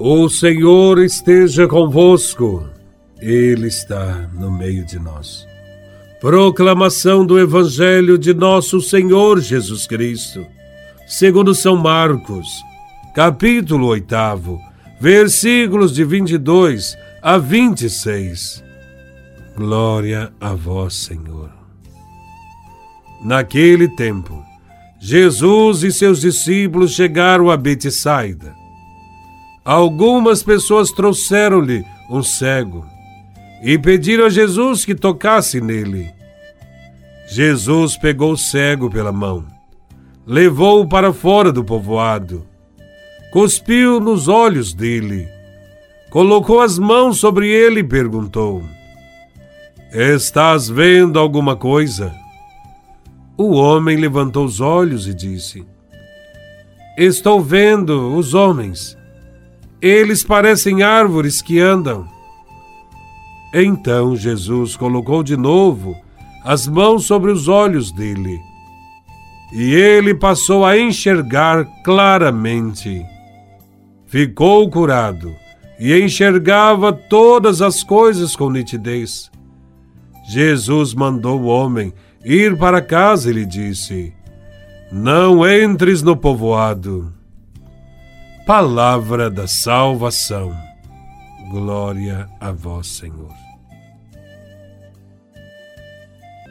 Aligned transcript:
O 0.00 0.28
Senhor 0.28 1.00
esteja 1.00 1.66
convosco, 1.66 2.68
Ele 3.20 3.66
está 3.66 4.30
no 4.32 4.48
meio 4.48 4.86
de 4.86 4.96
nós. 4.96 5.44
Proclamação 6.20 7.26
do 7.26 7.36
Evangelho 7.36 8.16
de 8.16 8.32
Nosso 8.32 8.80
Senhor 8.80 9.40
Jesus 9.40 9.88
Cristo, 9.88 10.46
segundo 11.04 11.52
São 11.52 11.74
Marcos, 11.74 12.46
capítulo 13.12 13.88
8, 13.88 14.14
versículos 15.00 15.92
de 15.92 16.04
22 16.04 16.96
a 17.20 17.36
26. 17.36 18.62
Glória 19.56 20.32
a 20.40 20.54
Vós, 20.54 20.94
Senhor. 20.94 21.50
Naquele 23.24 23.88
tempo, 23.96 24.44
Jesus 25.00 25.82
e 25.82 25.90
seus 25.90 26.20
discípulos 26.20 26.92
chegaram 26.92 27.50
a 27.50 27.56
Betsaida 27.56 28.57
Algumas 29.68 30.42
pessoas 30.42 30.90
trouxeram-lhe 30.90 31.84
um 32.08 32.22
cego 32.22 32.86
e 33.62 33.76
pediram 33.76 34.24
a 34.24 34.30
Jesus 34.30 34.82
que 34.82 34.94
tocasse 34.94 35.60
nele. 35.60 36.10
Jesus 37.28 37.94
pegou 37.98 38.32
o 38.32 38.36
cego 38.38 38.88
pela 38.88 39.12
mão, 39.12 39.44
levou-o 40.26 40.88
para 40.88 41.12
fora 41.12 41.52
do 41.52 41.62
povoado, 41.62 42.46
cuspiu 43.30 44.00
nos 44.00 44.26
olhos 44.26 44.72
dele, 44.72 45.28
colocou 46.08 46.62
as 46.62 46.78
mãos 46.78 47.18
sobre 47.18 47.50
ele 47.50 47.80
e 47.80 47.84
perguntou: 47.84 48.64
Estás 49.92 50.66
vendo 50.66 51.18
alguma 51.18 51.54
coisa? 51.54 52.10
O 53.36 53.50
homem 53.50 53.98
levantou 53.98 54.46
os 54.46 54.62
olhos 54.62 55.06
e 55.06 55.12
disse: 55.12 55.62
Estou 56.96 57.42
vendo 57.42 58.16
os 58.16 58.32
homens 58.32 58.97
eles 59.80 60.24
parecem 60.24 60.82
árvores 60.82 61.40
que 61.40 61.60
andam. 61.60 62.06
Então 63.52 64.16
Jesus 64.16 64.76
colocou 64.76 65.22
de 65.22 65.36
novo 65.36 65.96
as 66.44 66.66
mãos 66.66 67.04
sobre 67.04 67.30
os 67.30 67.48
olhos 67.48 67.92
dele. 67.92 68.38
E 69.52 69.74
ele 69.74 70.14
passou 70.14 70.64
a 70.64 70.78
enxergar 70.78 71.64
claramente. 71.82 73.04
Ficou 74.06 74.68
curado 74.68 75.34
e 75.78 75.98
enxergava 75.98 76.92
todas 76.92 77.62
as 77.62 77.82
coisas 77.82 78.34
com 78.34 78.50
nitidez. 78.50 79.30
Jesus 80.28 80.92
mandou 80.92 81.40
o 81.40 81.46
homem 81.46 81.92
ir 82.24 82.58
para 82.58 82.82
casa 82.82 83.30
e 83.30 83.32
lhe 83.32 83.46
disse: 83.46 84.12
Não 84.92 85.48
entres 85.48 86.02
no 86.02 86.16
povoado. 86.16 87.17
Palavra 88.48 89.28
da 89.28 89.46
salvação. 89.46 90.56
Glória 91.50 92.26
a 92.40 92.50
vós, 92.50 92.86
Senhor. 92.86 93.34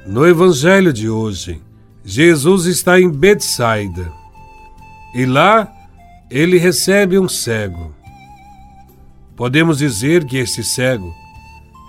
No 0.05 0.23
Evangelho 0.27 0.93
de 0.93 1.09
hoje, 1.09 1.59
Jesus 2.05 2.67
está 2.67 3.01
em 3.01 3.09
Betsaida 3.09 4.11
e 5.15 5.25
lá 5.25 5.73
ele 6.29 6.59
recebe 6.59 7.17
um 7.17 7.27
cego. 7.27 7.95
Podemos 9.35 9.79
dizer 9.79 10.23
que 10.25 10.37
esse 10.37 10.63
cego 10.63 11.11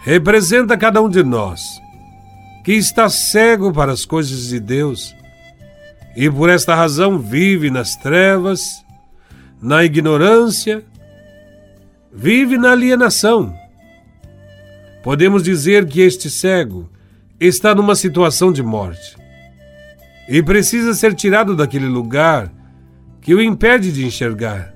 representa 0.05 0.79
cada 0.79 1.03
um 1.03 1.11
de 1.11 1.23
nós, 1.23 1.61
que 2.65 2.73
está 2.73 3.11
cego 3.11 3.75
para 3.75 3.93
as 3.93 4.07
coisas 4.07 4.49
de 4.49 4.59
Deus 4.59 5.15
e 6.17 6.31
por 6.31 6.49
esta 6.49 6.75
razão 6.75 7.19
vive 7.19 7.71
nas 7.71 7.95
trevas 7.95 8.88
na 9.61 9.85
ignorância, 9.85 10.85
vive 12.13 12.57
na 12.57 12.73
alienação. 12.73 13.55
Podemos 15.03 15.43
dizer 15.43 15.87
que 15.87 16.01
este 16.01 16.31
cego 16.31 16.89
está 17.41 17.75
numa 17.75 17.95
situação 17.95 18.53
de 18.53 18.63
morte 18.63 19.17
e 20.29 20.43
precisa 20.43 20.93
ser 20.95 21.15
tirado 21.15 21.57
daquele 21.57 21.87
lugar 21.87 22.53
que 23.21 23.35
o 23.35 23.41
impede 23.41 23.93
de 23.93 24.05
enxergar. 24.05 24.75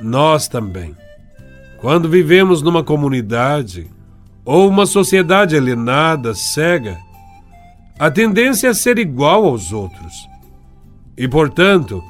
Nós 0.00 0.46
também, 0.48 0.96
quando 1.80 2.08
vivemos 2.08 2.60
numa 2.62 2.84
comunidade 2.84 3.88
ou 4.44 4.68
uma 4.68 4.86
sociedade 4.86 5.56
alienada, 5.56 6.34
cega, 6.34 6.98
a 7.98 8.10
tendência 8.10 8.68
é 8.68 8.74
ser 8.74 8.98
igual 8.98 9.44
aos 9.44 9.72
outros. 9.72 10.28
E, 11.16 11.26
portanto, 11.26 12.02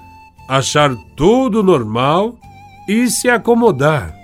achar 0.48 0.96
tudo 1.14 1.62
normal 1.62 2.38
e 2.88 3.08
se 3.10 3.28
acomodar. 3.28 4.16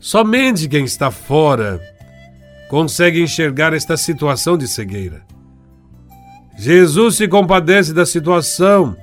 Somente 0.00 0.68
quem 0.68 0.84
está 0.84 1.10
fora 1.10 1.80
consegue 2.68 3.22
enxergar 3.22 3.72
esta 3.72 3.96
situação 3.96 4.58
de 4.58 4.66
cegueira. 4.66 5.22
Jesus 6.58 7.16
se 7.16 7.28
compadece 7.28 7.92
da 7.92 8.04
situação 8.04 8.96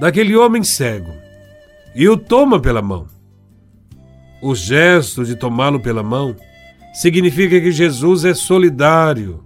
daquele 0.00 0.36
homem 0.36 0.62
cego 0.62 1.12
e 1.94 2.08
o 2.08 2.16
toma 2.16 2.60
pela 2.60 2.82
mão. 2.82 3.06
O 4.42 4.54
gesto 4.54 5.24
de 5.24 5.36
tomá-lo 5.36 5.80
pela 5.80 6.02
mão 6.02 6.36
significa 6.92 7.60
que 7.60 7.72
Jesus 7.72 8.24
é 8.24 8.34
solidário 8.34 9.44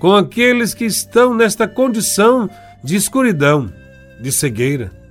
com 0.00 0.14
aqueles 0.14 0.74
que 0.74 0.84
estão 0.84 1.34
nesta 1.34 1.68
condição 1.68 2.50
de 2.82 2.96
escuridão, 2.96 3.72
de 4.20 4.32
cegueira. 4.32 5.03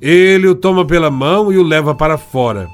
Ele 0.00 0.46
o 0.46 0.54
toma 0.54 0.86
pela 0.86 1.10
mão 1.10 1.52
e 1.52 1.58
o 1.58 1.62
leva 1.62 1.94
para 1.94 2.16
fora. 2.16 2.68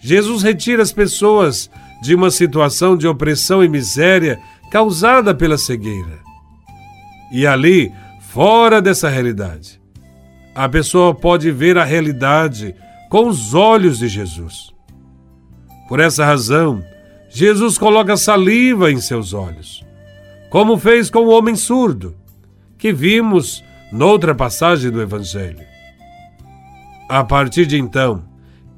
Jesus 0.00 0.42
retira 0.42 0.82
as 0.82 0.92
pessoas 0.92 1.70
de 2.02 2.14
uma 2.14 2.30
situação 2.30 2.96
de 2.96 3.06
opressão 3.06 3.62
e 3.62 3.68
miséria 3.68 4.40
causada 4.70 5.34
pela 5.34 5.58
cegueira. 5.58 6.18
E 7.32 7.46
ali, 7.46 7.92
fora 8.30 8.80
dessa 8.80 9.08
realidade, 9.08 9.80
a 10.54 10.68
pessoa 10.68 11.14
pode 11.14 11.50
ver 11.50 11.78
a 11.78 11.84
realidade 11.84 12.74
com 13.08 13.28
os 13.28 13.54
olhos 13.54 13.98
de 13.98 14.08
Jesus. 14.08 14.70
Por 15.88 16.00
essa 16.00 16.24
razão, 16.24 16.82
Jesus 17.28 17.78
coloca 17.78 18.16
saliva 18.16 18.90
em 18.90 19.00
seus 19.00 19.32
olhos, 19.32 19.84
como 20.48 20.76
fez 20.76 21.10
com 21.10 21.20
o 21.20 21.30
homem 21.30 21.54
surdo, 21.54 22.16
que 22.78 22.92
vimos 22.92 23.62
noutra 23.92 24.34
passagem 24.34 24.90
do 24.90 25.02
Evangelho. 25.02 25.70
A 27.10 27.24
partir 27.24 27.66
de 27.66 27.76
então, 27.76 28.22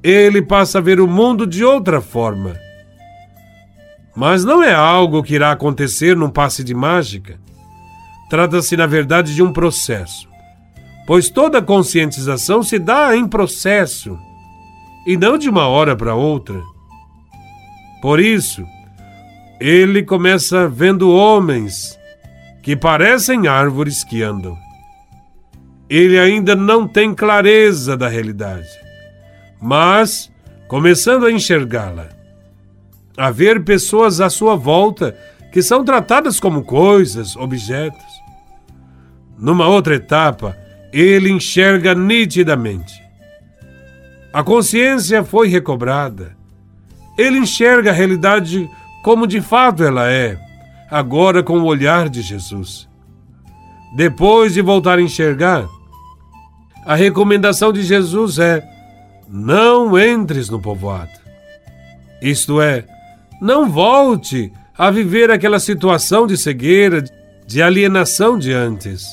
ele 0.03 0.41
passa 0.41 0.79
a 0.79 0.81
ver 0.81 0.99
o 1.01 1.07
mundo 1.07 1.47
de 1.47 1.63
outra 1.63 2.01
forma. 2.01 2.57
Mas 4.17 4.43
não 4.43 4.63
é 4.63 4.73
algo 4.73 5.23
que 5.23 5.35
irá 5.35 5.53
acontecer 5.53 6.17
num 6.17 6.31
passe 6.31 6.65
de 6.65 6.75
mágica. 6.75 7.39
Trata-se, 8.31 8.75
na 8.75 8.87
verdade, 8.87 9.35
de 9.35 9.43
um 9.43 9.53
processo, 9.53 10.27
pois 11.07 11.29
toda 11.29 11.61
conscientização 11.61 12.63
se 12.63 12.79
dá 12.79 13.15
em 13.15 13.29
processo 13.29 14.19
e 15.07 15.15
não 15.15 15.37
de 15.37 15.51
uma 15.51 15.69
hora 15.69 15.95
para 15.95 16.15
outra. 16.15 16.59
Por 18.01 18.19
isso, 18.19 18.65
ele 19.61 20.03
começa 20.03 20.67
vendo 20.67 21.11
homens 21.11 21.99
que 22.63 22.75
parecem 22.75 23.47
árvores 23.47 24.03
que 24.03 24.23
andam 24.23 24.57
ele 25.89 26.19
ainda 26.19 26.55
não 26.55 26.87
tem 26.87 27.15
clareza 27.15 27.97
da 27.97 28.09
realidade. 28.09 28.69
Mas, 29.61 30.31
começando 30.69 31.27
a 31.27 31.33
enxergá-la, 31.33 32.09
a 33.17 33.31
ver 33.31 33.63
pessoas 33.65 34.21
à 34.21 34.31
sua 34.31 34.57
volta 34.57 35.17
que 35.53 35.63
são 35.63 35.85
tratadas 35.85 36.41
como 36.41 36.65
coisas, 36.65 37.37
objetos. 37.37 38.23
Numa 39.39 39.69
outra 39.69 39.97
etapa, 39.97 40.57
ele 40.93 41.31
enxerga 41.31 41.95
nitidamente. 41.95 43.03
A 44.33 44.43
consciência 44.43 45.23
foi 45.23 45.49
recobrada. 45.49 46.35
Ele 47.19 47.39
enxerga 47.39 47.91
a 47.91 47.95
realidade 47.95 48.69
como 49.03 49.27
de 49.27 49.43
fato 49.43 49.85
ela 49.85 50.11
é, 50.11 50.39
agora 50.91 51.43
com 51.43 51.59
o 51.59 51.67
olhar 51.67 52.09
de 52.09 52.23
Jesus. 52.23 52.89
Depois 53.95 54.55
de 54.55 54.63
voltar 54.63 54.99
a 54.99 55.03
enxergar, 55.03 55.69
a 56.85 56.95
recomendação 56.95 57.73
de 57.73 57.83
Jesus 57.83 58.39
é: 58.39 58.63
não 59.29 59.99
entres 59.99 60.49
no 60.49 60.61
povoado. 60.61 61.11
Isto 62.21 62.61
é, 62.61 62.85
não 63.41 63.69
volte 63.69 64.53
a 64.77 64.91
viver 64.91 65.31
aquela 65.31 65.59
situação 65.59 66.27
de 66.27 66.37
cegueira, 66.37 67.03
de 67.47 67.63
alienação 67.63 68.39
de 68.39 68.53
antes. 68.53 69.05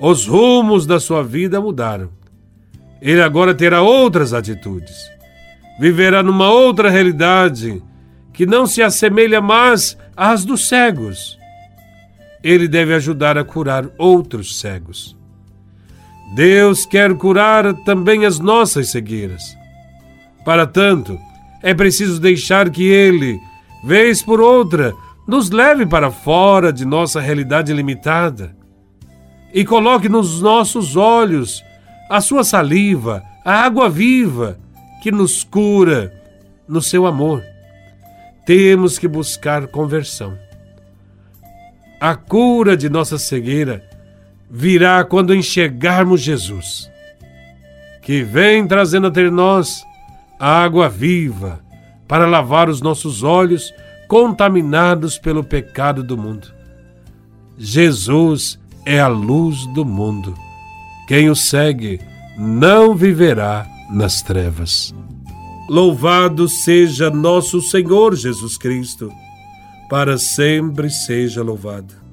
Os 0.00 0.26
rumos 0.26 0.86
da 0.86 1.00
sua 1.00 1.24
vida 1.24 1.60
mudaram. 1.60 2.10
Ele 3.00 3.20
agora 3.20 3.54
terá 3.54 3.82
outras 3.82 4.32
atitudes. 4.32 4.96
Viverá 5.78 6.22
numa 6.22 6.50
outra 6.50 6.90
realidade 6.90 7.82
que 8.32 8.46
não 8.46 8.66
se 8.66 8.82
assemelha 8.82 9.40
mais 9.40 9.96
às 10.16 10.44
dos 10.44 10.68
cegos. 10.68 11.36
Ele 12.42 12.68
deve 12.68 12.94
ajudar 12.94 13.36
a 13.36 13.44
curar 13.44 13.88
outros 13.98 14.60
cegos. 14.60 15.17
Deus 16.34 16.84
quer 16.84 17.14
curar 17.14 17.74
também 17.84 18.26
as 18.26 18.38
nossas 18.38 18.90
cegueiras. 18.90 19.56
Para 20.44 20.66
tanto, 20.66 21.18
é 21.62 21.74
preciso 21.74 22.20
deixar 22.20 22.70
que 22.70 22.84
Ele, 22.84 23.38
vez 23.82 24.22
por 24.22 24.40
outra, 24.40 24.94
nos 25.26 25.50
leve 25.50 25.84
para 25.84 26.10
fora 26.10 26.72
de 26.72 26.84
nossa 26.84 27.20
realidade 27.20 27.72
limitada 27.72 28.56
e 29.52 29.64
coloque 29.64 30.08
nos 30.08 30.40
nossos 30.40 30.96
olhos 30.96 31.62
a 32.08 32.20
sua 32.20 32.44
saliva, 32.44 33.22
a 33.44 33.64
água 33.64 33.88
viva 33.88 34.58
que 35.02 35.10
nos 35.10 35.44
cura 35.44 36.12
no 36.66 36.80
seu 36.80 37.06
amor. 37.06 37.42
Temos 38.46 38.98
que 38.98 39.06
buscar 39.06 39.66
conversão. 39.66 40.38
A 42.00 42.14
cura 42.14 42.76
de 42.76 42.88
nossa 42.88 43.18
cegueira 43.18 43.82
virá 44.50 45.04
quando 45.04 45.34
enxergarmos 45.34 46.20
Jesus, 46.20 46.90
que 48.02 48.22
vem 48.22 48.66
trazendo 48.66 49.08
até 49.08 49.30
nós 49.30 49.82
a 50.38 50.62
água 50.62 50.88
viva 50.88 51.60
para 52.06 52.26
lavar 52.26 52.68
os 52.68 52.80
nossos 52.80 53.22
olhos 53.22 53.72
contaminados 54.08 55.18
pelo 55.18 55.44
pecado 55.44 56.02
do 56.02 56.16
mundo. 56.16 56.48
Jesus 57.58 58.58
é 58.86 58.98
a 58.98 59.08
luz 59.08 59.66
do 59.74 59.84
mundo. 59.84 60.34
Quem 61.06 61.28
o 61.28 61.36
segue 61.36 62.00
não 62.38 62.94
viverá 62.94 63.66
nas 63.90 64.22
trevas. 64.22 64.94
Louvado 65.68 66.48
seja 66.48 67.10
nosso 67.10 67.60
Senhor 67.60 68.14
Jesus 68.14 68.56
Cristo, 68.56 69.12
para 69.90 70.16
sempre 70.16 70.88
seja 70.88 71.42
louvado. 71.42 72.07